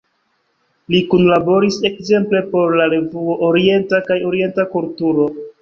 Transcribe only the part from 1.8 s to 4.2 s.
ekzemple por "La Revuo Orienta"